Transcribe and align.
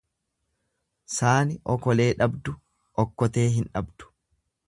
Saani 1.15 1.57
okolee 1.75 2.09
dhabdu 2.23 2.55
okkotee 3.05 3.47
hin 3.59 3.71
dhabdu. 3.77 4.13